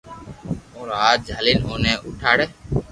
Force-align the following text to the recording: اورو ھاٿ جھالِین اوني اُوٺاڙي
اورو 0.73 0.93
ھاٿ 1.01 1.19
جھالِین 1.27 1.59
اوني 1.67 1.91
اُوٺاڙي 2.03 2.45